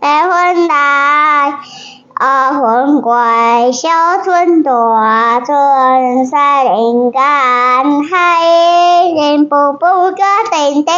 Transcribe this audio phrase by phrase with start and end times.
[0.00, 0.08] 白
[0.54, 1.58] 云来，
[2.14, 3.12] 啊云归，
[3.70, 3.90] 小
[4.24, 7.20] 村大村山林间，
[8.08, 8.46] 海
[9.14, 10.94] 人步步个叮叮，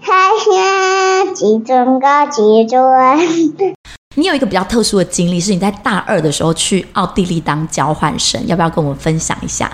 [0.00, 3.76] 海下几尊个几尊。
[4.14, 9.70] 你有一个比较特殊的经历，是你在大二的时候去奥地利当交换生，要不要跟我们分享一下？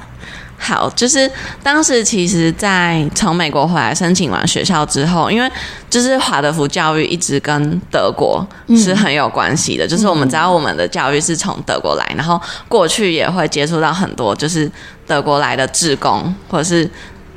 [0.64, 1.30] 好，就是
[1.62, 5.50] 当时其实，在从美国回来申请完学校之后，因为
[5.90, 8.44] 就是华德福教育一直跟德国
[8.74, 14.70] 是很有关系的，嗯、就是我们知道我们的教育是从德国来，然后过去也会接触到很多就是
[15.06, 16.90] 德国来的志工，或者是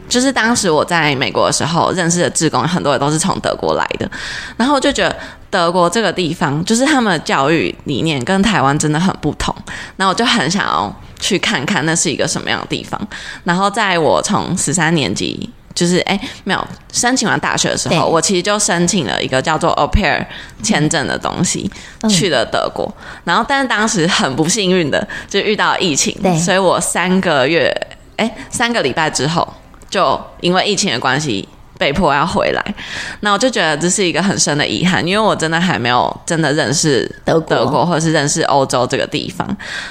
[0.07, 4.09] 就是当时我在美国的时候认识的志工，很多也都是从德国来的，
[4.57, 5.15] 然后我就觉得。
[5.49, 9.55] 德国这个地方，就是他们的教育理念跟台湾真的很不同。
[9.95, 12.99] 那我就很想要去看看那是一个什么样的地方。
[13.45, 20.25] 然后在我从十三年级，就是哎没有申请完大学的时候，我其实就申请了一个叫做 Au Pair
[20.61, 21.71] 签证的东西，
[22.01, 22.93] 嗯、去了德国。
[23.23, 27.73] 然后但是当时很不幸运的就遇到疫情，所以我三个月
[28.17, 29.47] 哎三个礼拜之后，
[29.89, 31.47] 就因为疫情的关系。
[31.79, 32.75] 被迫要回来，
[33.19, 39.47] 那我就觉得这是一个很深的遗憾，因为我真的还没有真的认识德国，德国或者是认识欧洲这个地方，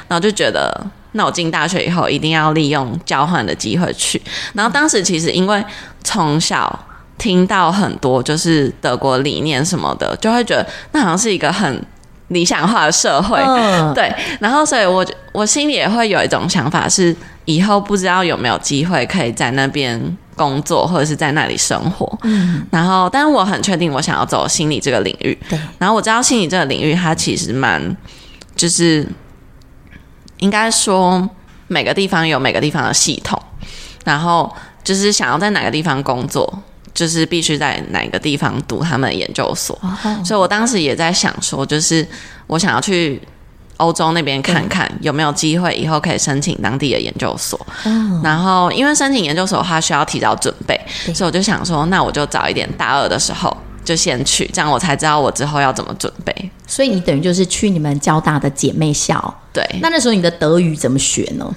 [0.09, 4.21] 然后就觉得，那我进大学以后一定要利用交换的机会去。
[4.55, 5.65] 然后当时其实因为
[6.03, 6.77] 从小
[7.19, 11.81] 听到很多就是德国理念什么的，就会觉得那好像是一个很
[12.29, 14.13] 理想化的社会，嗯、对。
[14.41, 15.07] 然后所以我
[15.37, 20.17] 我心里也会有一种想法，是以后不知道有没有机会可以在那边。
[20.37, 25.59] 工作或者是在那里生活，嗯，然后，但是我很确定我想要走心理这个领域，对。
[25.79, 27.97] 然后我知道心理这个领域它其实蛮，
[28.55, 29.09] 就是
[30.37, 31.27] 应该说
[31.69, 33.43] 每个地方有每个地方的系统，
[34.05, 39.75] 然后就是想要在哪个地方工作，就是必须在哪个地方读他们的研究所。
[39.81, 42.07] 哦，所以我当时也在想说，就是
[42.47, 43.19] 我想要去。
[43.79, 47.59] 欧洲那边看看有没有机会，以后可以申请当地的研究所。
[47.85, 50.81] 嗯、然后，因为申请研究所的话需要提早准备，
[51.15, 56.35] 所以我就想说，那我就早一点，大二的时候就先去，这样我才知道我之后要怎么准备。
[56.67, 59.35] 所以你等于就是去你们交大的姐妹校。
[59.53, 59.65] 对。
[59.81, 61.49] 那那时候你的德语怎么学呢？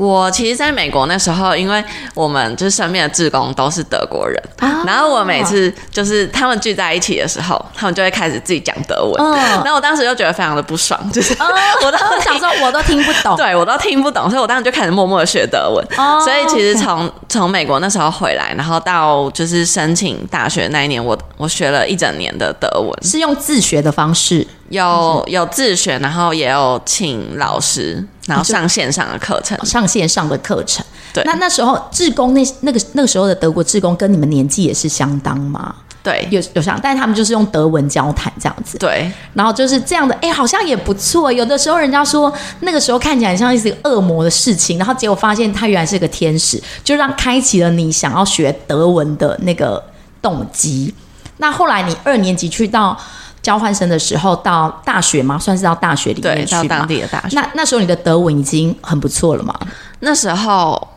[0.00, 1.84] 我其实在美国那时候，因为
[2.14, 11.46] 我们就是身边的志工都是德国人，啊、然后我每次就是他们聚在一起的时候，他们就会开始自己讲德文，嗯、然后我当时就觉得非常的不爽，就是、嗯、
[11.84, 15.86] 我都 想说我都听不懂，对我都听不懂，所以我当时就开始默默的学德文。
[15.98, 24.46] 哦、所以其实从从美国那时候回来，然后到就是申请大学那一年，我我学了一整年的德文，是用自学的方式。
[24.70, 30.84] 有有自学，然后也有请老师，然后上线上的课程，上线上的课程。
[31.12, 35.74] 对，那那时候志工那那个那个时候的德国志工跟你们年纪也是相当吗？
[36.04, 38.78] 对，有有像，但是他们就是用德文交谈这样子。
[38.78, 41.32] 对，然后就是这样的，哎，好像也不错。
[41.32, 49.82] 有的时候人家说那个时候看起来像是一个恶魔的事情，然后结果发现他原来是个天使，就让开启了你想要学德文的那个
[50.22, 50.94] 动机。
[51.38, 52.96] 那后来你二年级去到。
[53.42, 55.38] 交换生的时候到大学吗？
[55.38, 57.34] 算是到大学里面到当地的大学。
[57.34, 59.54] 那那时候你的德文已经很不错了嘛？
[60.00, 60.88] 那时候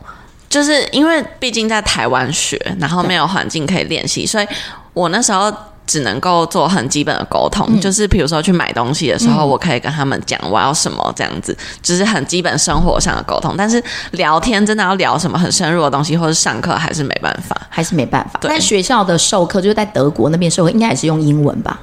[0.48, 4.46] 就是因为毕竟在台湾学，然后没有环境可以练习，所以
[4.92, 5.52] 我那时候
[5.86, 13.54] 只能够做很基本的沟通，嗯、就是比如说去买东西的时候，我可以跟他们讲我要什么这样子，就是很基本生活上的沟通。
[13.56, 18.38] 但是聊天真的要聊什么很深入的东西，或者上课还是没办法，还是没办法。
[18.40, 21.78] 对但学校的授课就是在德国那边授课，应该也是用英文吧？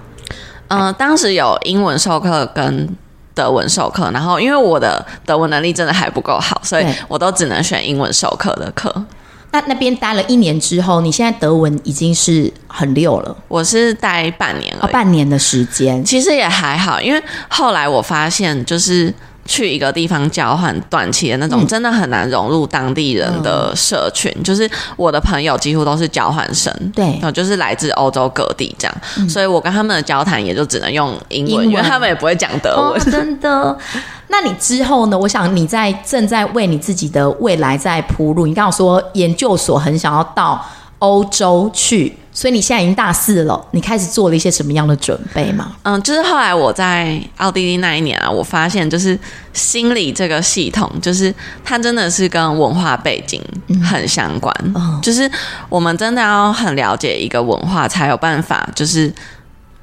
[0.71, 2.87] 嗯、呃，当时有英文授课跟
[3.35, 9.05] 德文授课，然后因为我的德文能力真的还不够好，所以我都只能选英文授课的课。
[9.51, 13.35] 那那边待了一年之后，你现在德文已经是很溜了。
[13.47, 19.13] 我是待半年了，哦，半年的时间，其实也还好，因为后来我发现就是。
[19.46, 24.31] 去一个地方交换短期的那种，真的很难融入当地人的社群。
[24.35, 33.01] 嗯、就是我的朋友几乎都是交换生，对，就是来自欧洲各地这样，嗯、所以我跟他们的交谈也就只能用英文，英文因为他们也不会讲德文。
[33.01, 33.77] 哦、真的？
[34.30, 35.18] 那你之后呢？
[35.18, 38.48] 我想你在正在为你自己的未来在铺路。
[38.48, 40.65] 你刚刚说研究所很想要到
[41.01, 42.15] 欧洲去。
[42.33, 45.75] 所以你现在已经大四了，你开始做了一些什么样的准备吗？
[45.83, 49.19] 嗯，就是后来我在奥地利那一年啊，我发现就是
[49.51, 53.44] 心理这个系统，就是它真的是跟文化背景
[53.83, 54.56] 很相关。
[54.74, 55.30] 嗯，就是
[55.68, 59.13] 我们真的要很了解一个文化，才有办法就是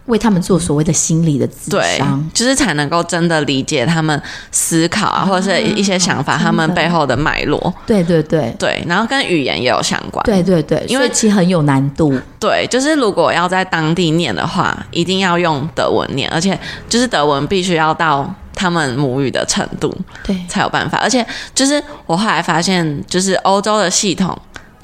[0.09, 2.01] 为他们做所谓的心理的咨对，
[2.35, 4.21] 就是才能够真的理解他们
[4.51, 7.73] 思考啊，或者是一些想法，他们背后的脉络。
[7.87, 10.23] 对对对对，然后跟语言也有相关。
[10.25, 12.19] 对对对，因为其实很有难度。
[12.41, 16.59] 对，就是如果要在当地念的话，一定要用德文念，而且
[16.89, 19.95] 就是德文必须要到他们母语的程度，
[20.25, 20.99] 对，才有办法。
[20.99, 21.25] 而且
[21.55, 24.37] 就是我后来发现，就是欧洲的系统。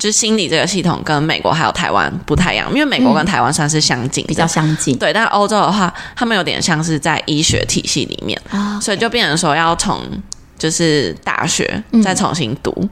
[0.04, 4.94] 就是心理这个系统跟美国还有台湾不太一样，因为美国跟台湾算是相近，比较相近。
[4.98, 10.02] 对，但欧洲的话，他们有点像是在医学体系里面，哦 okay、所以就变成说要从
[10.58, 12.90] 就是大学再重新读，嗯，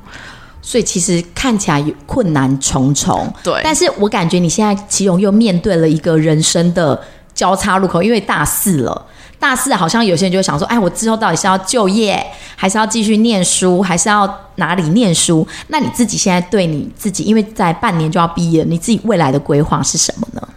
[0.63, 3.31] 所以其实看起来困难重重。
[3.45, 6.99] 对，但是我感觉你现在其荣又面对了一个人生的
[7.35, 9.07] 交叉路口，因为大四了。
[9.43, 12.25] 大四好像有些人就会想说，哎，我之后到底是要就业，
[12.55, 15.45] 还是要继续念书，还是要哪里念书？
[15.67, 20.49] 那你自己现在对你自己，因为在半年就要毕业，你自己未来的规划是什么呢？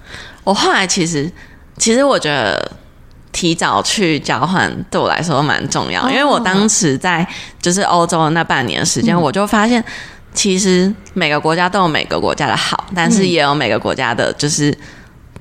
[0.43, 1.27] 我后来其实，
[1.79, 2.71] 其实我觉得
[3.31, 7.27] 提早去交换对我来说蛮重要，哦，因为我当时在
[7.59, 9.83] 就是欧洲的那半年时间，嗯，我就发现，
[10.31, 14.77] 其实每个国家都有每个国家的好，但是也有每个国家的就是。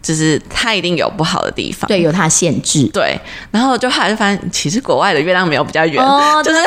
[0.04, 3.18] 就是它一定有不好的地方，对，有它的限制，对。
[3.50, 6.60] 然后就后来就发现，其实国外的月亮没有比较圆，哦， 就是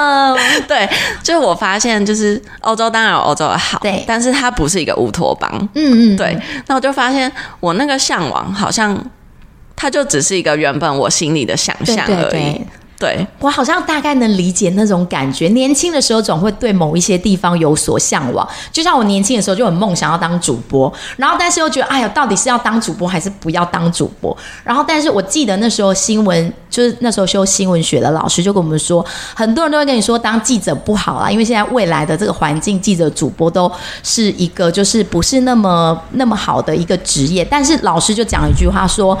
[0.68, 0.86] 对。
[1.22, 6.38] 就是我发现，就是欧洲当然有欧洲的好，对，但是它不是一个乌托邦，嗯嗯，对。
[6.66, 9.02] 那我就发现，我那个向往好像，
[9.74, 12.30] 它就只是一个原本我心里的想象而已。
[12.30, 15.48] 对对对对，我好像大概能理解那种感觉。
[15.48, 24.34] 年轻的时候总会对某一些地方有所向往，就像我年轻的时候就很梦想要当主播，然后但是又觉得，哎呀，到底是要当主播还是不要当主播？
[24.62, 29.04] 然后但是我记得那时候新闻，就是那时候修新闻学的老师就跟我们说，
[29.34, 33.70] 很多人都会跟你说当记者不好啦，因为现在未来的这个环境，记者、主播都
[34.04, 37.44] 是一个就是不是那么那么好的一个职业。
[37.44, 39.18] 但是老师就讲一句话说。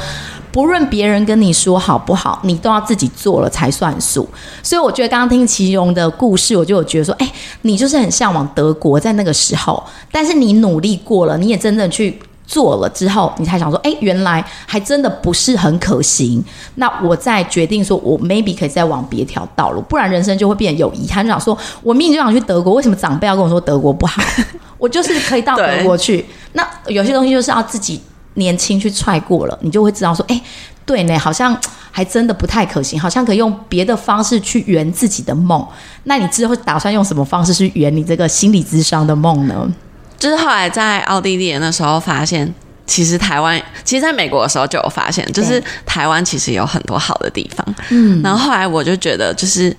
[0.54, 4.28] 不论别人跟你说好不好，你都要自己做了才算数。
[4.62, 7.28] 所以我觉得刚刚听其荣的故事，我就有觉得说，哎，
[7.62, 12.16] 你就是很向往德国在那个时候，但是你努力过了，你也真正去
[12.46, 16.44] 做了之后，你才想说，哎，原来还真的不是很可行。
[16.76, 21.24] 那我再决定说，我 maybe 可以再往别条道路，不然人生就会变得有遗憾。
[21.24, 24.22] 就想说，我明明就想去德国，为什么长辈要跟我说德国不好？
[24.78, 26.24] 我就是可以到德国去。
[26.52, 28.00] 那有些东西就是要自己。
[28.34, 30.40] 年轻去踹过了，你就会知道说，哎，
[30.84, 31.56] 对呢，好像
[31.90, 35.66] 还真的不太可行，好像可以用别的方式去圆自己的梦。
[36.04, 39.72] 那你之后打算用什么方式去圆你这个心理咨商的梦呢？
[40.18, 42.52] 就是后来在奥地利的时候发现，
[42.86, 47.74] 其实台湾，其实在美国的时候就有发现，就是台湾其实有很多好的地方。
[47.90, 49.74] 嗯，然后后来我就觉得，就是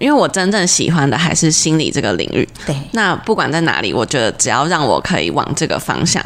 [0.00, 2.48] 因为我真正喜欢的还是心理这个领域。
[2.66, 6.20] 对，那不管在哪里，我觉得只要让我可以往这个方向。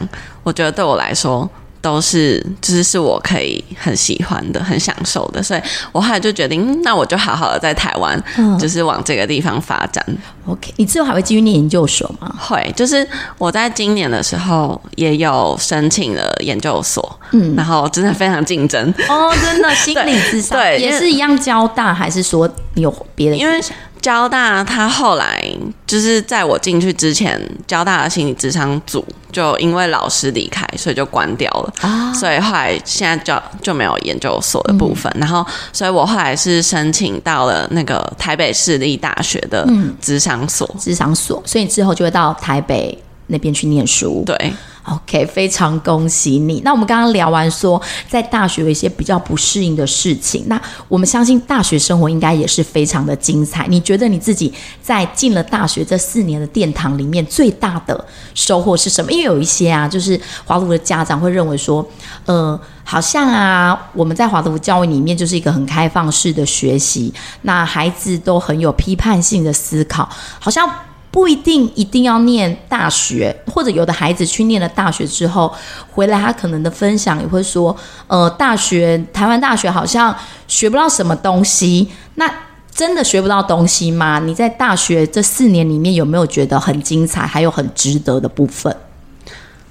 [0.45, 1.51] 我觉得对我来说
[1.85, 5.61] 都是，就是是我可以很喜欢的、很享受的，所以
[5.93, 10.03] 我后来就决定，那我就好好的在台湾，嗯，就是往这个地方发展。
[10.47, 12.35] OK，你之后还会继续念研究所吗？
[12.39, 23.37] 会，就是我在今年的时候也有申请了研究所，嗯，然后真的非常竞争哦，真的心理智商 对，也是一样交大，还是说你有别的？
[23.37, 23.61] 因为
[24.05, 25.43] 交大他后来
[25.87, 29.03] 就是在我进去之前，交大的心理智商组
[29.33, 32.13] 就因为老师离开，所以就关掉了啊。
[32.13, 35.11] 所以后来现在就就没有研究所的部分。
[35.17, 35.43] 嗯、然后，
[35.73, 39.67] 所以我后来是申请到了那个台北市立大学的
[40.03, 41.43] 智商所，咨商所。
[41.47, 44.23] 所以之后就会到台北那边去念书。
[44.27, 44.55] 对。
[44.85, 46.61] OK，非常恭喜你。
[46.63, 53.67] 那我们刚刚聊完说，在大学有一些比较不适应的事情，那我们相信大学生活应该也是非常的精彩。
[53.67, 54.53] 你觉得你自己
[54.83, 58.05] 在进了大学这四年的殿堂里面，最大的
[58.35, 59.11] 收获是什么？
[59.11, 61.83] 因为有一些啊，就是华德福的家长会认为说，
[62.27, 70.07] 呃，好像啊，我们在华德福教育里面就是一个很开放式的学习，那孩子都很有批判性的思考，
[70.39, 70.71] 好像。
[71.15, 75.55] 不一定一定要念大学，或者有的孩子去念了大学之后
[75.93, 77.75] 回来，他可能的分享也会说，
[78.09, 80.13] 呃，大学台湾大学好像
[80.49, 81.89] 学不到什么东西。
[82.17, 82.29] 那
[82.75, 84.19] 真的学不到东西吗？
[84.19, 88.77] 你在大学这四年里面有没有觉得很精彩，还有很值得的部分？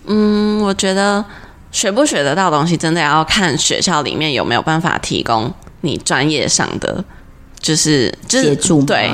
[0.05, 1.25] 嗯，我觉得
[1.73, 7.03] 学不学得到东西，真的要看学校里面有没有办法提供你专业上的。
[7.59, 9.09] 就是就是协助对，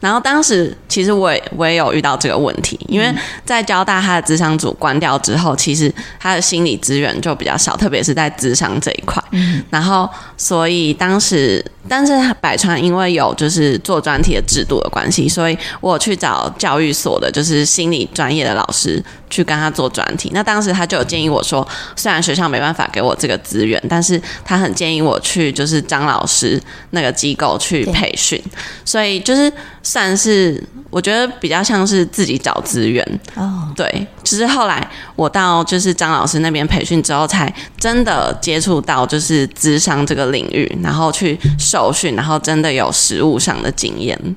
[0.00, 3.14] 然后当时其实我也我也有遇到这个问题，因为
[3.44, 9.22] 在交大他的智商组关掉之后，其实他的心理资源就比较少，特别是在智商这一块。
[9.32, 20.30] 嗯，然后所以当时但是百川因为有就是做专题的制度的关系，所以我去找教育所的，就是心理专业的老师去跟他做专题。
[20.32, 28.42] 那当时他就有建议我说，虽然学校没办法给我这个资源，但是他很建议我去就是张老师那个机构去培训。
[28.84, 33.72] 所以就是算是我觉得比较像是自己找资源哦。
[33.74, 44.36] 对，就是后来我到就是张老师那边培训之后，才真的接触到就是咨商这个领域，然后去受训，然后真的有实务上的经验。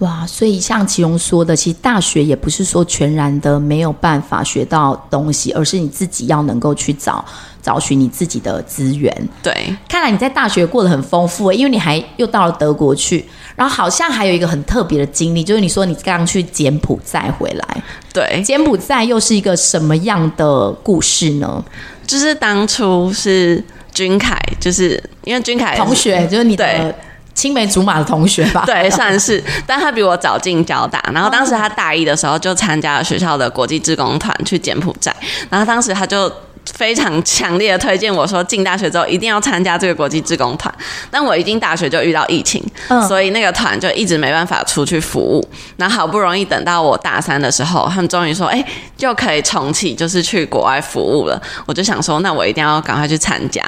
[0.00, 7.22] 哇，所以像其荣说的，其实大学也不是说全然的没有办法学到东西，而是你自己要能够去找
[7.62, 9.14] 找寻你自己的资源。
[9.42, 13.22] 对，看来你在大学过得很丰富，因为你还又到了德国去，
[13.54, 17.82] 然后好像还有一个很特别的经历，就是你说你刚刚去柬埔寨回来。
[18.10, 21.62] 对，柬埔寨又是一个什么样的故事呢？
[22.06, 26.94] 就是当初是君凯，就是因为君凯同学，就是你的。
[27.34, 35.14] 青梅竹马的同学吧， 对，算是，但他比我早进交大，然后当时他大一的时候就参加了学校的国际志工团去柬埔寨，
[35.48, 36.30] 然后当时他就
[36.74, 40.72] 非常强烈的推荐我说，进大学之后一定要参加这个国际志工团，
[41.10, 48.62] 但我一进大学就遇到疫情，嗯，所以那个团就一直没办法出去服务，然后好不容易等到我大三的时候，他们终于说，哎，
[48.96, 53.62] 就可以重启，就是去国外服务了，我就想说，那我一定要赶快去参加。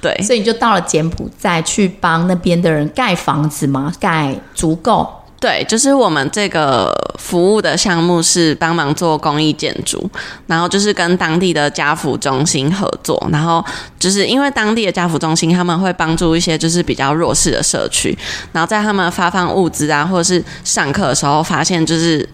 [0.00, 3.92] 对，所以你就到了柬埔寨去帮那边的人盖房子吗？
[4.00, 5.06] 盖足够？
[5.38, 10.10] 对，就是我们这个服务的项目是帮忙做公益建筑，
[10.46, 13.64] 然后就是跟当地的家扶中心合作，然后
[13.98, 18.16] 就是因为当地的家扶中心他们会帮助一些就是比较弱势的社区，
[18.52, 22.28] 然后在他们发放物资啊，或者是上课的时候发现就是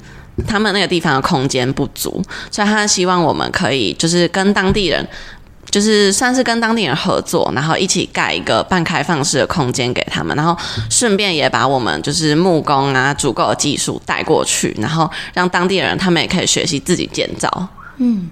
[0.49, 2.21] 他们那个地方的空间不足，
[2.51, 5.07] 所以他希望我们可以就是跟当地人。
[5.77, 10.57] 就是算是跟当地人合作，然后一起盖一个半开放式的空间给他们，然后
[10.89, 17.69] 顺便也把我们就是木工啊、足够的技术带过去，然后让当地人他们也可以学习自己建造。
[17.99, 18.31] 嗯。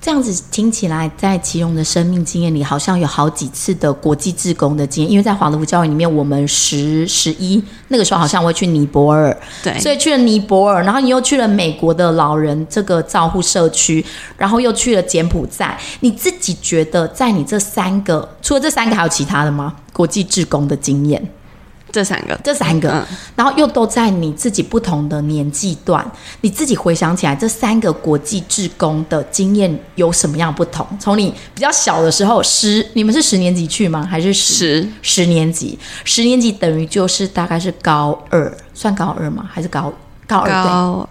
[0.00, 5.10] 这样子听起来，在奇荣的生命经验里，好像有好几次的国际志工的经验。
[5.10, 14.02] 因为在华德福教育里面，我们十十一那个时候好像会去尼泊尔，对，所以去了尼泊尔，然后你又去了美国的老人这个照护社区，
[14.38, 15.76] 然后又去了柬埔寨。
[16.00, 19.74] 你自己觉得，在你这三个，除了这三个，还有其他的吗？
[19.92, 21.20] 国际志工的经验？
[21.90, 26.04] 这三个，这三个，嗯，然后又都在你自己不同的年纪段，
[26.42, 30.86] 你自己回想起来，这三个国际志工的经验有什么样不同？
[31.00, 34.06] 从你比较小的时候，十，你们是十年级去吗？
[34.08, 35.78] 还是十十，十年级？
[36.04, 39.48] 十年级等于就是大概是高二，算高二吗？
[39.50, 39.92] 还是高
[40.26, 40.50] 高二？
[40.50, 41.08] 高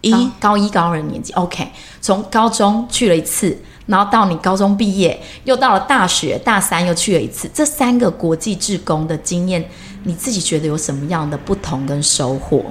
[0.00, 1.32] 一高，高一高二的年纪。
[1.34, 1.68] OK，
[2.00, 3.56] 从高中去了一次。
[3.86, 9.68] 然后到你高中毕业，又到了大学大三又去了一次，这三个国际志工的经验，
[10.04, 12.64] 你自己觉得有什么样的不同跟收获？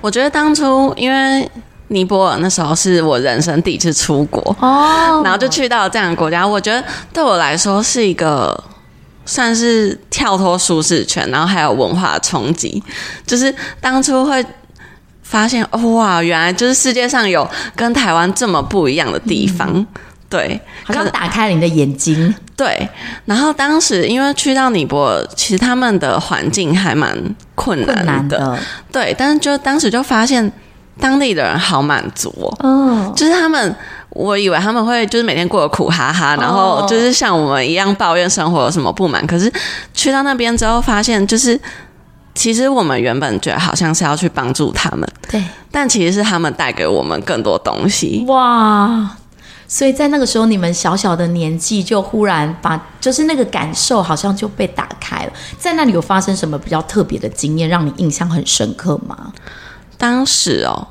[0.00, 1.50] 我觉得当初因为
[1.88, 8.62] 尼泊尔那时候是我人生第一次出国哦，然后就去到了这样的国家，我觉得对我来说是一个
[9.24, 12.82] 算是跳脱舒适圈，然后还有文化冲击，
[13.26, 14.44] 就是当初会
[15.22, 19.68] 发现哇，原来就是世界上有跟台湾这么不一样的地方。
[19.74, 19.86] 嗯
[20.28, 22.34] 对，好像打开了你的眼睛。
[22.56, 22.88] 对，
[23.26, 27.16] 然后当时因为去到尼泊尔，其实他们的环境还蛮
[27.54, 28.58] 困难的。
[28.90, 30.50] 对，但是就当时就发现
[30.98, 32.68] 当地的人好满足哦。
[32.68, 33.12] 哦。
[33.14, 33.76] 就是他们，
[34.10, 39.24] 我以为他们会就是每天过得苦哈哈，然后就是像我们一样抱怨生活有什么不满。
[39.26, 39.52] 可是
[39.94, 41.60] 去到那边之后，发现就是
[42.34, 48.24] 其实我们原本觉得好像是要去帮助他们，对，但其实是他们带给我们更多东西。
[48.26, 49.08] 哇。
[49.68, 55.32] 所以在那个时候，你们小小的年纪就忽然把，就是那个感受好像就被打开了。
[55.58, 59.32] 在那里有发生什么比较特别的经验，让你印象很深刻吗？
[59.98, 60.88] 当时哦。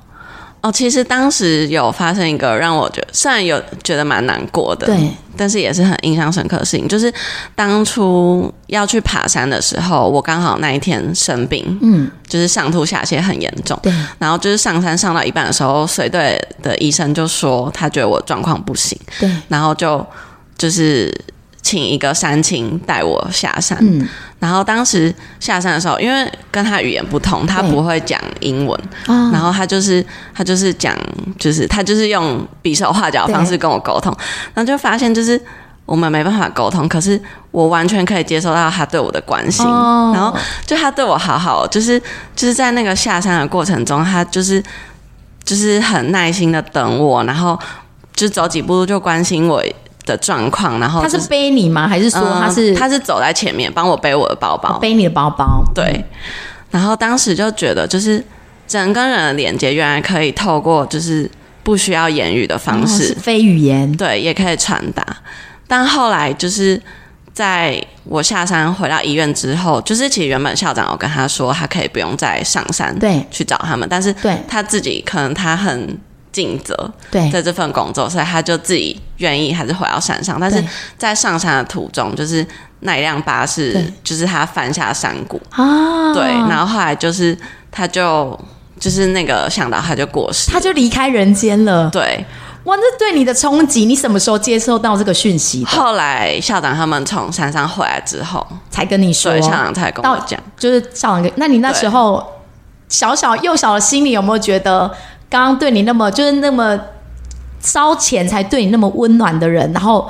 [0.65, 7.13] 哦，其实当时有发生一个让我觉得，虽然有觉得蛮难过的，对，但是也是很印象深刻的事情，就是
[7.53, 20.03] 当初要去爬山的时候，我刚好那一天生病，嗯，就是上吐下泻很严重，对，然后就是上山上到一半的时候，随队的医生就说他觉得我状况不行，对，然后就
[20.57, 21.13] 就是。
[21.65, 24.07] 请一个山青带我下山，嗯，
[24.38, 30.95] 然后当时下山的时候，因为跟他语言不通，他不会讲英文，然后他就是他就是讲，
[31.39, 34.15] 就是他就是用比手画脚的方式跟我沟通，
[34.53, 35.41] 然后就发现就是
[35.88, 37.19] 我们没办法沟通，可是
[37.50, 42.00] 我完全可以接受到他对我的关心，哦，然后就他对我好好，就是
[42.36, 44.63] 就是在那个下山的过程中，他就是
[45.43, 47.60] 就是很耐心的等我，然后
[48.13, 49.63] 就走几步路就关心我。
[50.05, 51.88] 的状况，然后、就是、他是背你吗？
[51.88, 55.63] 还是说他是、嗯、他是走在前面帮我背我的包包，背你的包包？
[55.74, 56.05] 对。
[56.71, 58.24] 然后当时就觉得，就是
[58.69, 61.29] 人跟人的连接，原来可以透过就是
[61.63, 65.05] 不需要言语的方式，哦、非语言，对，也可以传达。
[65.67, 66.79] 但后来就是
[67.33, 75.97] 在我下山回到医院之后，就是其实原本校长有跟他说，他可以不用再上山对去找他们，但是对他自己可能他很。
[76.36, 76.75] 尽责，
[77.10, 80.38] 对，在这份工作，所以他就自己愿意还是回到山上。
[80.38, 80.62] 但是
[80.98, 82.46] 在上山的途中，就是
[82.82, 85.42] 那一辆巴士，就是他翻下山谷。
[85.51, 87.38] 啊，对，然后后来就是
[87.72, 88.38] 他就
[88.77, 91.89] 就是那个向导他就过世，他就离开人间了。
[91.89, 92.25] 对，
[92.65, 95.63] 哇，这对你的冲击，你什么时候接受到这个讯息？
[95.63, 102.22] 后来校长他们从山上回来之后，才跟你说，对，校长才跟我讲，就是校长跟，那你那时候
[102.89, 104.92] 小小幼小的心里有没有觉得？
[105.36, 106.80] 刚刚对你那么就是那么
[107.60, 110.10] 烧钱才对你那么温暖的人，然后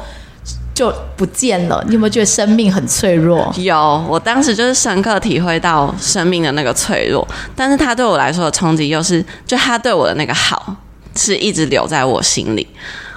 [0.71, 1.83] 就不见了。
[1.87, 3.51] 你有没有觉得生命很脆弱？
[3.57, 7.27] 有，我当时就是深刻体会到生命的那个脆弱。
[7.55, 10.75] 但是他对我来说的冲击又是，就他对我的那个好
[11.15, 12.67] 是一直留在我心里，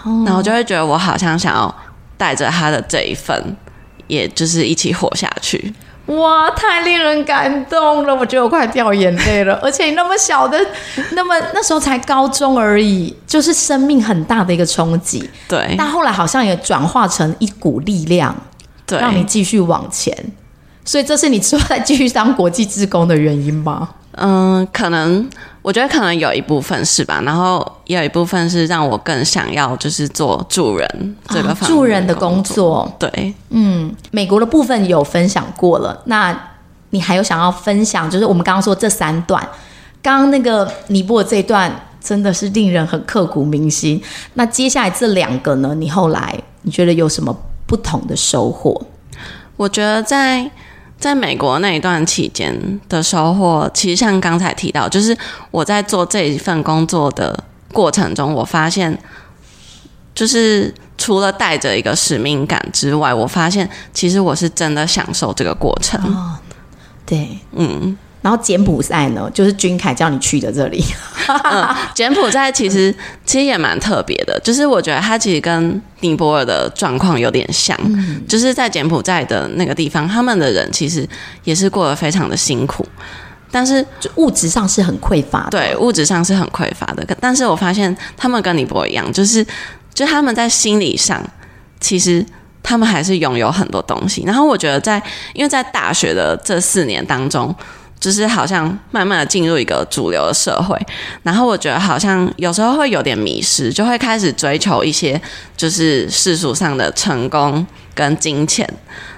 [0.05, 1.77] 哦、然后就会觉得我好像想要
[2.17, 3.55] 带着他的这一份，
[4.07, 5.75] 也就是一起活下去。
[6.09, 8.15] 哇，太令人感动了！
[8.15, 9.55] 我觉得我快掉眼泪了。
[9.63, 10.59] 而且你那么小的，
[11.13, 15.29] 那么那时候才高中而已，就是生命很大的一个冲击。
[15.47, 15.75] 对。
[15.77, 18.35] 但后来好像也转化成一股力量，
[18.87, 20.17] 对，让你继续往前。
[20.85, 23.91] 所以这是你之后再继续当国际志工的原因吗？
[24.21, 25.29] 嗯，可能。
[25.61, 32.91] 我觉得可能有一部分是吧，然后也有一部分是让我更想要就是做助人这个助人的工作。
[32.99, 36.35] 对，嗯，美国的部分有分享过了，那
[36.91, 38.11] 你还有想要分享？
[38.11, 39.47] 就是我们刚刚说这三段，
[40.01, 41.71] 刚刚那个尼泊尔这一段
[42.01, 44.01] 真的是令人很刻骨铭心。
[44.35, 45.75] 那接下来这两个呢？
[45.75, 48.81] 你后来你觉得有什么不同的收获？
[49.57, 50.51] 我觉得在。
[50.99, 55.17] 在美国那一段期间的收获，其实像刚才提到，就是
[55.51, 58.99] 我在做这一份工作的过程中，我发现，
[60.15, 66.01] 就是除了带着一个使命感之外，我发现其实我是真的享受这个过程。
[66.13, 66.37] 哦，
[67.07, 67.97] 对，嗯。
[68.21, 70.85] 然后柬埔寨呢，就是君凯叫你去的这里。
[71.45, 72.93] 嗯，柬埔寨其实
[73.25, 81.07] 其实也蛮特别的，就是我觉得它其实跟尼泊尔的状况有点像，嗯，就是在柬埔寨的那个地方，他们的人其实
[81.45, 82.85] 也是过得非常的辛苦，
[83.51, 87.07] 但是就物质上是很匮乏的，对，物质上是很匮乏的。
[87.21, 89.47] 但是我发现他们跟尼泊尔一样，就是
[89.93, 91.23] 就他们在心理上，
[91.79, 92.25] 其实
[92.63, 94.23] 他们还是拥有很多东西。
[94.27, 95.03] 然后我觉得在
[95.35, 97.55] 因为在大学的这四年当中。
[98.01, 100.79] 就是好像慢慢的进入一个主流的社会，
[101.25, 105.21] 然后我觉得好像有时候会有点迷失，就会开始追求一些
[105.57, 108.69] 就是世俗上的成功跟金钱，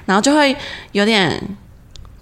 [0.06, 0.56] 然后就会
[0.92, 1.38] 有点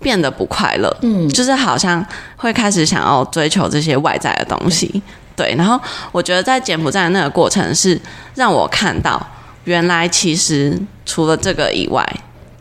[0.00, 2.04] 变得不快乐，嗯，就是好像
[2.36, 5.00] 会开始想要追求这些外在的东西，
[5.36, 5.54] 对。
[5.56, 8.00] 然后我觉得在柬埔寨的那个过程是
[8.34, 9.24] 让我看到，
[9.62, 12.04] 原来其实除了这个以外。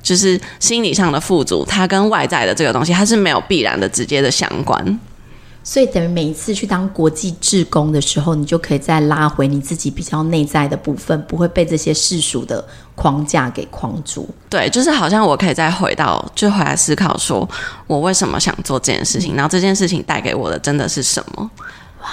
[0.08, 5.00] 就是心理上的富足，它跟外在的这个东西，它是没有必然的直接的相关。
[5.65, 12.65] 所以等于每一次去当国际志工的时候，你就可以再拉回你自己比较内在的部分，不会被这些世俗的
[12.96, 14.30] 框架给框住。
[14.50, 17.46] 对，就是好像我可以再回到，就回来思考，说
[17.86, 21.52] 我为什么想做这件事情，然后这件事情带给我的真的是什么？
[22.02, 22.08] 哇！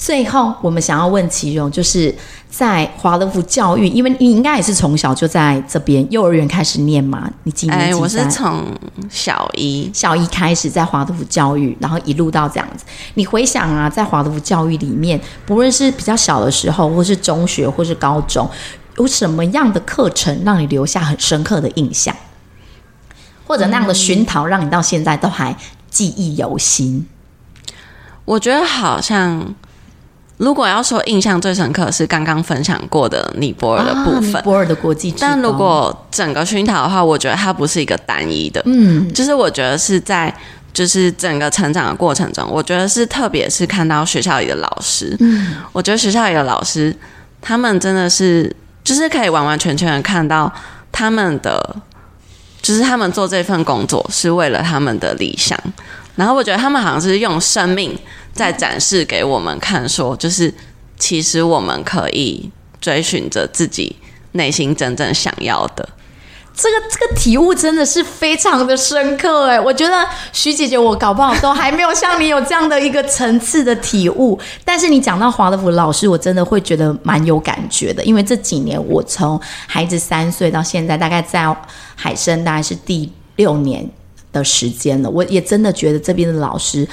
[0.00, 2.14] 最后，我们想要问其荣，就是。
[2.50, 7.30] 在华德福教育，因为你应该也是从小就在这边幼儿园开始念嘛？
[7.44, 7.84] 你几年级？
[7.84, 8.66] 哎，我是从
[9.08, 12.84] 小一小一开始在华德福教育，然后一路到这样子。
[13.14, 18.50] 你回想啊，在华德福教育里面，不论是比较小的时候，或是中学，或是高中，
[18.96, 22.12] 有什么样的课程让你留下很深刻的印象，
[23.46, 25.56] 或者那样的熏陶，让你到现在都还
[25.88, 27.06] 记忆犹新？
[28.24, 29.54] 我觉得好像。
[30.40, 35.14] 如果要说印象最深刻是刚刚分享过的尼泊尔的部分，啊、尼泊尔的国际。
[35.20, 40.34] 但如果整个熏陶的话，我觉得它不是一个单一的，嗯，就是我觉得是在
[40.72, 46.96] 就是整个成长的过程中，我觉得是特别是看到学校里的老师，嗯，我觉得学校里的老师
[47.42, 48.50] 他们真的是
[48.82, 50.50] 就是可以完完全全的看到
[50.90, 51.76] 他们的，
[52.62, 55.58] 就是他们做这份工作是为了他们的理想，
[56.16, 57.98] 然后我觉得他们好像是用生命。
[58.32, 60.54] 在展示给我们看，说就是
[60.96, 62.48] 其实我们可以
[62.80, 63.94] 追寻着自己
[64.32, 65.86] 内心真正想要的。
[66.54, 74.38] 这个这个体悟真的是非常的深刻哎，我觉得徐姐姐我搞不好都还没有像你有这样的一个层次的体悟。
[74.64, 81.44] 但是你讲到华德福老师，我真的会觉得蛮有感觉的，因为这几年我从孩子三岁到现在，大概在
[81.96, 83.90] 海参大概是第六年
[84.32, 86.88] 的时间了，我也真的觉得这边的老师。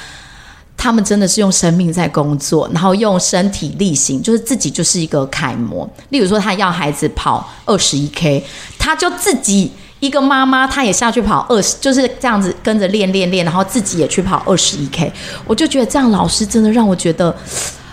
[0.79, 5.89] 他们真的是用生命在工作，然后用身体力行，就是自己就是一个楷模。
[6.09, 8.45] 例如说，他要孩子跑二十一 K，
[8.77, 15.11] 他就自己一个妈妈，他也下去跑二十，就是这样子跟着练练练，然后自己也去跑二十一 K。
[15.47, 17.35] 我就觉得这样老师真的让我觉得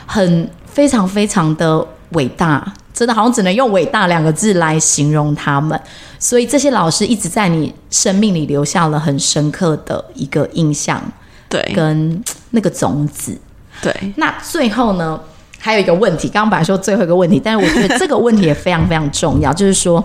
[0.05, 5.79] 很非常非常的伟大，真的好像只能用伟大两个字来形容他们。
[6.19, 11.03] 所以这些老师一直在你生命里留下了很深刻的一个印象。
[11.47, 13.39] 对，跟那个种子，
[13.81, 13.95] 对。
[14.17, 15.21] 那最后呢，
[15.61, 20.03] 还有一个问题，刚刚本来说最后一个问题，但是我觉得这个问题也非常非常重要，就是说，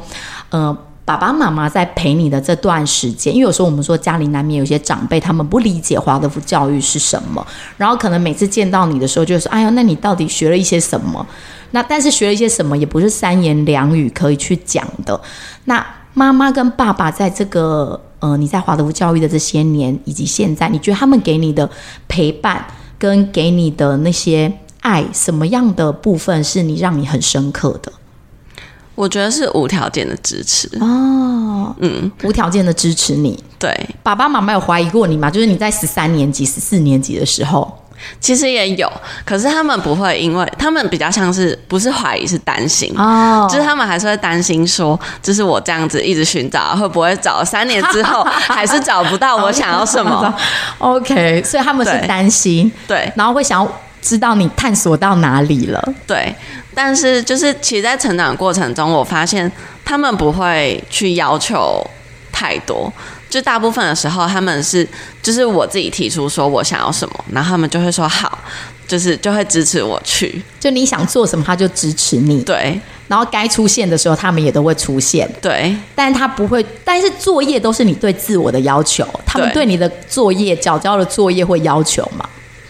[0.50, 0.78] 呃，
[1.10, 7.44] 爸爸妈妈在陪你的这段时间，因为有时候我们说家里难免有些长辈，他们不理解华德福教育是什么，
[7.78, 11.26] 然后可能每次见到你的时候，就说，哎呀，那你到底学了一些什么？
[11.72, 15.20] 那但是学了一些什么，也不是三言两语可以去讲的。
[15.66, 18.00] 那妈妈跟爸爸在这个。
[18.20, 21.68] 呃，你在华德福教育的这些年以及现在，你觉得他们给你的
[22.10, 22.64] 陪伴
[23.00, 27.90] 跟给你的那些爱，什么样的部分是你让你很深刻的？
[29.00, 33.42] 我觉得是无条件的支持哦，嗯，无条件的支持你。
[33.58, 35.32] 对，爸爸妈妈有怀疑过你吗？
[35.32, 37.74] 就是你在十三年级、十四年级的时候。
[38.20, 38.92] 其实也有，
[39.26, 50.34] 可是他们不会，因为他们比较像是不是怀疑，是担心哦，就是他们还是会担心说，就是我这样子一直寻找，会不会找三年之后 还是找不到我想要什么？
[50.80, 53.70] OK，所以他们是担心，对，然后会想要
[54.02, 56.34] 知道你探索到哪里了，对。
[56.74, 59.52] 但是就是其实，在成长过程中，我发现
[59.84, 61.86] 他们不会去要求
[62.32, 62.92] 太多。
[63.30, 64.88] 就大部分的时候，他们是
[65.22, 68.40] 就是我自己提出说我想要什么，然后他们就会说好，
[68.88, 70.42] 就是就会支持我去。
[70.60, 72.42] 就你想做什么，他就支持你。
[72.42, 75.30] 对，然后该出现的时候，他们也都会出现。
[75.42, 79.08] 对，但他不会，但是作业都是你对自我的要求。
[79.28, 82.28] 他们对你的作业，缴交的作业会要求吗？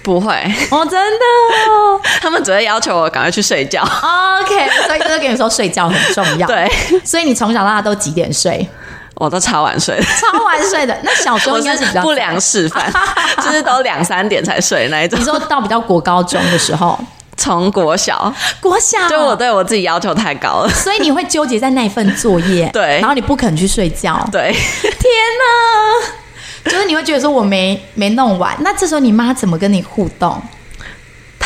[0.09, 0.33] 不会。
[0.71, 1.25] 哦，真的
[1.69, 3.81] 哦， 他们只会要求我赶快去睡觉。
[3.83, 6.47] OK，所以哥哥跟你说睡觉很重要。
[6.47, 6.67] 对，
[7.05, 8.67] 所以你从小到大都几点睡？
[9.15, 10.97] 我都超晚睡的，超晚睡的。
[11.03, 12.91] 那小时候应该是比较不良示范，
[13.43, 15.19] 就是都两三点才睡那一种。
[15.19, 16.97] 你说到比较国高中的时候，
[17.35, 24.53] 从国小，国小，就我对我自己要求太高了，所以你会纠结在那一份作业， 对，然后你不肯去睡觉，对。
[24.53, 24.91] 天
[25.37, 26.07] 哪，
[26.65, 30.41] 就是你会觉得说我没没弄完，那这时候你妈怎么跟你互动？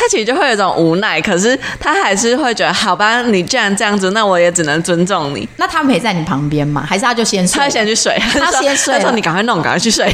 [0.04, 5.48] 他其实就会有一种无奈，可是他还是会觉得，好吧，你既然这样子，那我也只能尊重你。
[5.56, 6.84] 那他陪在你旁边吗？
[6.86, 7.58] 还是他就先睡？
[7.58, 8.92] 他先去睡，他先睡。
[8.92, 10.06] 他说：“你赶快弄，赶快去睡。”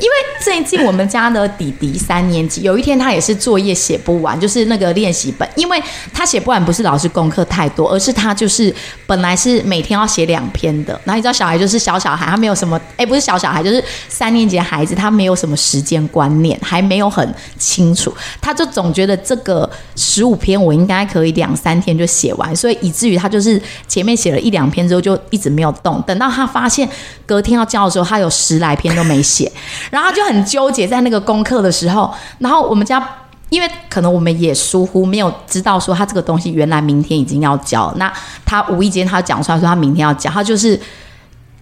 [0.00, 5.82] 因为最近我们家的弟弟三年级，有一天他也是作业写不完，就是那个练习本，因为
[6.14, 8.74] 他写不完不是老师功课太多，而是他就是
[9.06, 10.98] 本来是每天要写两篇的。
[11.04, 19.14] 然后你知道小孩就是小小孩，他没有什么，哎，不是小小孩，就是三年级的孩子，他没有什么时间观念，还没有很清楚，他就总觉得。
[19.26, 26.88] 这个十五篇我应该可以两三天就写完，所以以至于他就是前面写了一两篇之后就一直没有动，等到他发现
[27.26, 29.50] 隔天要交的时候，他有十来篇都没写，
[29.90, 33.04] 然后他就很纠结在那个功课的时候，然后我们家
[33.48, 38.12] 因为可能我们也疏忽没有知道说他这个东西原来明天已经要交，那
[38.44, 40.80] 他无意间他讲出来说他明天要交，他就是。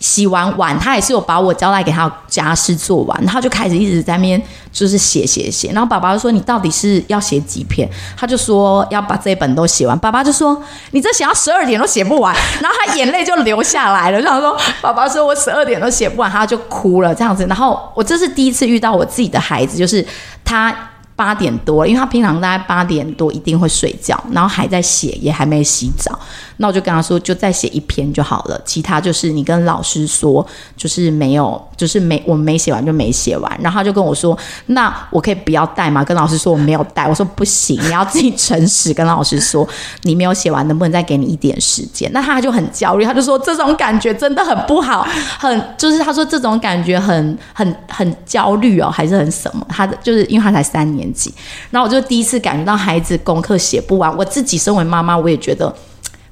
[0.00, 7.88] 洗完碗，他也是有把我交代给他家事做完，然后就开始一直在那边就是写写写，然后爸爸就说，你到底是要写几篇？
[8.16, 9.98] 他就说要把这一本都写完。
[9.98, 14.20] 爸爸就说，你这写到十二点都写不完，然后他眼泪就流下来了。
[14.20, 17.46] 然后说，爸爸说我十二点都写不完，他就哭了这样子。
[17.46, 20.06] 然后我这是第一次遇到我自己的孩子，就是
[20.44, 20.74] 他。
[21.16, 26.18] 八点多，因为他平常大概八点多一定会睡觉，然后还在写，也还没洗澡。
[26.58, 30.44] 那我就跟他说，就再写一篇就好了，其他就是你跟老师说，
[30.76, 33.58] 就是没有，就是没我们没写完就没写完。
[33.62, 34.36] 然后他就跟我说，
[34.66, 36.04] 那我可以不要带吗？
[36.04, 37.06] 跟老师说我没有带。
[37.08, 39.66] 我说不行，你要自己诚实跟老师说
[40.02, 42.10] 你没有写完，能不能再给你一点时间？
[42.12, 45.06] 那他就很焦虑，他就说这种感觉真的很不好，
[45.38, 49.64] 很就是他说这种感觉很很很焦虑哦，还是很什么？
[49.70, 51.04] 他的就是因为他才三年。
[51.14, 51.32] 级，
[51.70, 54.16] 然后我就第一次感觉到孩子功课写不完。
[54.16, 55.72] 我自己身为妈妈，我也觉得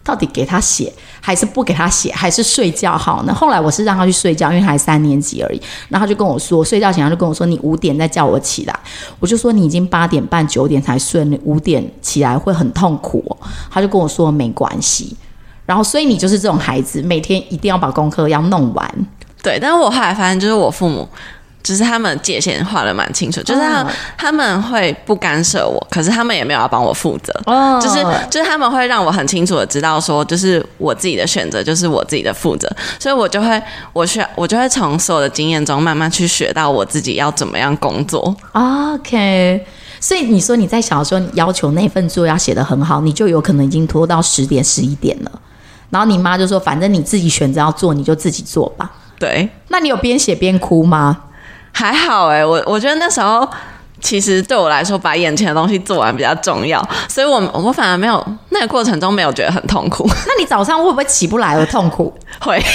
[0.04, 3.32] 到底给他写还是不给他写，还是睡觉好呢？
[3.32, 5.62] 后来我是让他去睡觉，因为他才三年级而已。
[5.88, 8.76] 然后他就跟我说，睡觉前他就跟我说：“你五点再叫我起来。”
[9.20, 13.24] 我就说：“你已经八点半九点才睡，你五点起来会很痛苦。”
[13.70, 15.16] 他就跟我说：“没关系。”
[15.64, 19.06] 然后所以你就是这种孩子，每天一定要把功课要弄完。
[19.42, 21.08] 对，但是我后来发现，就是我父母。
[21.62, 23.92] 只是他们界限画的蛮清楚，就是他、oh.
[24.18, 27.80] 他们会不干涉我，可是他们也没有要帮我负责，oh.
[27.80, 38.34] 就是就是他们会让我很清楚的知道说，就是我自己的选择，就是我自己的负责，所以我就会我需要我就会从所有的经验中慢慢去学到我自己要怎么样工作。
[38.52, 39.64] OK，
[40.00, 45.30] 所以你说你在小的时候你要求那份作业要写得很好，你就有可能已经拖到十点十一点了，
[45.90, 48.90] 然后你妈就说，反正你自己选择要做，你就自己做吧。
[49.18, 51.16] 对，那你有边写边哭吗？
[51.72, 53.48] 还好哎、欸，我我觉得那时候
[54.00, 60.08] 其实对我来说，把眼前的东西做完比较重要，所以我我反而没有那个过程中没有觉得很痛苦。
[60.26, 62.12] 那你早上会不会起不来而痛苦？
[62.40, 62.62] 会。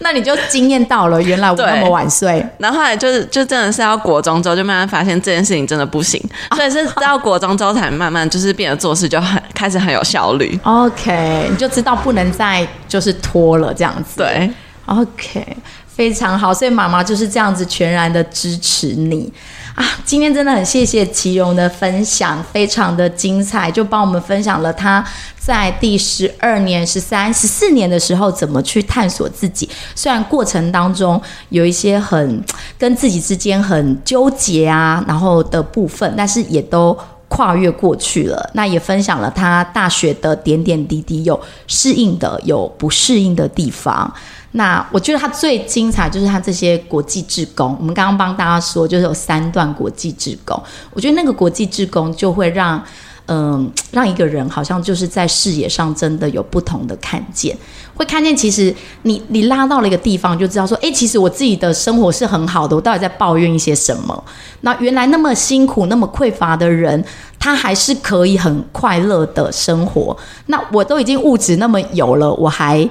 [0.00, 2.44] 那你就惊艳到了，原来我那么晚睡。
[2.58, 6.20] 然后后来就是就真的是到国中之后，就慢慢发现这件事情真的不行，
[6.54, 10.58] 所以是到国中之后才慢慢就是变得做事就很开始很有效率。
[10.64, 14.18] OK，你就知道不能再就是拖了这样子。
[14.18, 14.50] 对
[14.84, 15.56] ，OK。
[15.94, 19.32] 非常好，所以妈妈就是这样子全然的支持你
[19.76, 19.84] 啊！
[20.04, 25.04] 今天真的很谢谢其蓉的分享，非常的精彩，就帮我们分享了他
[25.38, 29.70] 在第十二年、十三、十四年的时候怎么去探索自己。
[29.94, 32.42] 虽然过程当中有一些很
[32.76, 36.96] 跟自己之间很纠结啊，然后的部分，但是也都
[37.28, 38.50] 跨越过去了。
[38.54, 44.12] 那也分享了他大学的点点滴滴，有适应的，有不适应的地方。
[44.56, 50.56] 那我觉得他最精彩就是他这些国际志工，我们刚刚帮大家说，就是有三段国际志工。
[50.92, 52.80] 我觉得那个国际志工就会让，
[53.26, 57.56] 嗯、让一个人好像就是在视野上真的有不同的看见，
[57.96, 64.24] 会看见其实你你拉到了一个地方，就知道说，哎，其实我自己的生活是很好的，我到底在抱怨一些什么？
[64.60, 67.04] 那原来那么辛苦、那么匮乏的人，
[67.40, 70.16] 他还是可以很快乐的生活。
[70.46, 72.88] 那我都已经物质那么有了，我还。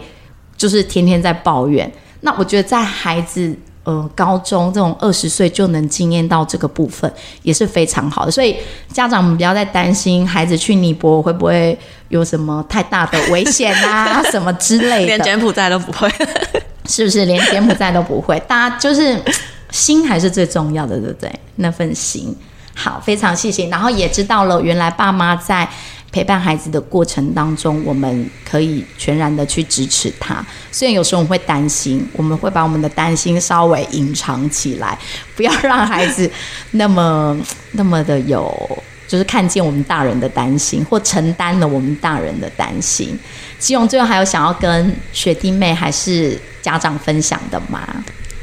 [0.64, 8.56] 就是天天在抱怨，那我觉得在孩子呃高中这种二十岁就能经验到这个部分也是非常好的，所以
[8.94, 16.10] 家长们不要再担心孩子去尼泊尔会不会有什么太大的危险啊 什么之类的，连柬埔寨都不会，
[16.86, 17.26] 是不是？
[17.26, 19.22] 连柬埔寨都不会，大家就是
[19.70, 21.30] 心还是最重要的，对不对？
[21.58, 22.34] 那份心
[22.74, 25.68] 好，非常谢谢，然后也知道了原来爸妈在。
[26.14, 30.46] 陪伴孩子的过程当中，我们可以全然的去支持他。
[30.72, 34.96] 虽然有时候我们会担心，我们会把我们的担心稍微隐藏起来，
[35.36, 36.30] 不要让孩子
[36.72, 37.36] 那么
[37.72, 43.18] 那么的有，就是看见我们大人的担心，或承担了我们大人的担心。
[43.58, 47.82] 其蓉最后还有想要跟学弟妹还是家长分享的吗？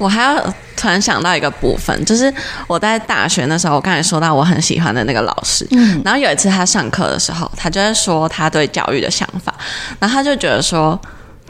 [0.00, 0.42] 我还要
[0.74, 2.32] 突然想到一个部分，就是
[2.66, 9.54] 我在大学那时候，我刚才说到我很喜欢的那个老师，嗯，然后有一次他上课的时候，他就在说他对教育的想法，
[9.98, 10.98] 然后他就觉得说，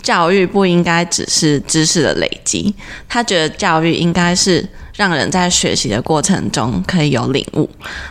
[0.02, 2.74] 教育不应该只是知识的累积，
[3.08, 7.68] 他觉得教育应该是让人在学习的过程中可以有领悟。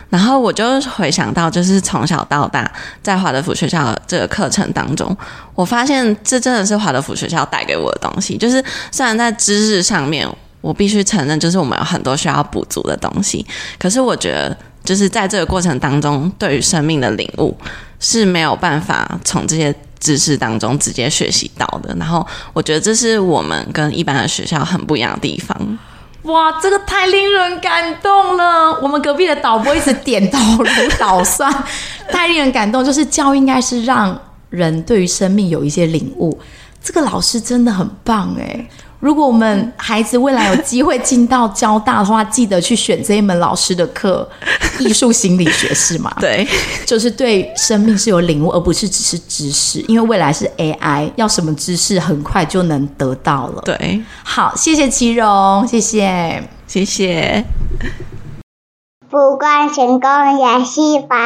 [0.08, 2.70] 然后我就回想到，就是从小到大
[3.02, 5.16] 在华德福学校这个课程当中，
[5.54, 10.28] 我发现这真的是华德福学校带给我的东西，就是虽然在知识上面。
[10.62, 13.42] 我必须承认，就是我们有很多需要补足的东西。
[13.78, 17.56] 可是我觉得，就是在这个过程当中，对于生命的领悟
[17.98, 21.94] 是没有办法从这些知识当中直接学习到的。
[21.94, 25.78] 然后，我觉得这是我们跟一般的学校很不一样的地方。
[26.22, 28.78] 哇，这个太令人感动了！
[28.82, 31.50] 我们隔壁的导播一直点头如捣蒜，
[32.10, 32.84] 太令人感动。
[32.84, 36.38] 就是教应该是让人对于生命有一些领悟。
[36.82, 38.68] 这个老师真的很棒哎。
[39.00, 44.28] 如果我们孩子未来有机会进到交大的话，记得去选这一门老师的课，
[44.78, 46.14] 艺术心理学是吗？
[46.20, 46.46] 对，
[46.84, 49.80] 就是对生命是有领悟，而不是只是知识。
[49.88, 53.62] 因为未来是 AI，要什么知识很快就能得到了。
[53.64, 57.44] 对，好，谢谢其蓉，谢谢，谢谢。
[59.08, 61.16] 不管成功也失败，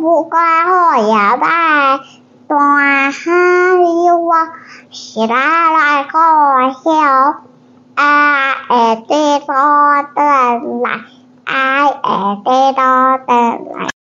[0.00, 2.00] 不管好也坏，
[2.48, 3.30] 大海
[4.06, 4.18] 有
[4.90, 4.92] 我。
[4.92, 6.18] 是啦啦可
[6.82, 6.90] 笑，